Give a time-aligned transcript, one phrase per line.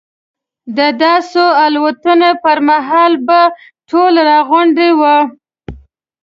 [0.77, 3.39] د داسې الوتنې پر مهال به
[3.89, 5.17] ټول راغونډ وو.